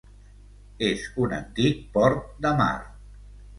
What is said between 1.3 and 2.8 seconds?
antic port de mar.